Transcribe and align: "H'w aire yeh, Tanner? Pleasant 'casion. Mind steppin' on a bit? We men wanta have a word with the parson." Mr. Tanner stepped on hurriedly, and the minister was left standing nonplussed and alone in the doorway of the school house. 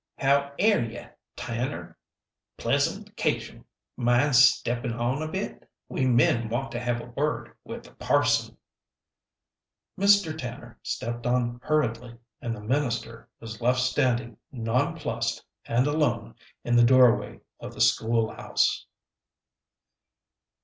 "H'w 0.19 0.51
aire 0.57 0.83
yeh, 0.83 1.09
Tanner? 1.35 1.95
Pleasant 2.57 3.15
'casion. 3.15 3.65
Mind 3.95 4.35
steppin' 4.35 4.93
on 4.93 5.21
a 5.21 5.27
bit? 5.27 5.69
We 5.89 6.07
men 6.07 6.49
wanta 6.49 6.79
have 6.79 7.01
a 7.01 7.05
word 7.11 7.55
with 7.63 7.83
the 7.83 7.91
parson." 7.91 8.57
Mr. 9.99 10.35
Tanner 10.35 10.79
stepped 10.81 11.27
on 11.27 11.59
hurriedly, 11.61 12.17
and 12.41 12.55
the 12.55 12.61
minister 12.61 13.29
was 13.39 13.61
left 13.61 13.77
standing 13.79 14.37
nonplussed 14.51 15.45
and 15.65 15.85
alone 15.85 16.33
in 16.63 16.75
the 16.75 16.83
doorway 16.83 17.39
of 17.59 17.75
the 17.75 17.81
school 17.81 18.31
house. 18.33 18.87